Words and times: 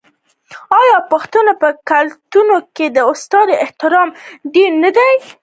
آیا 0.79 0.97
د 1.03 1.07
پښتنو 1.11 1.51
په 1.61 1.69
کلتور 1.89 2.51
کې 2.75 2.85
د 2.95 2.97
استاد 3.11 3.47
احترام 3.65 4.09
ډیر 4.53 4.71
نه 4.83 4.89
دی؟ 4.97 5.11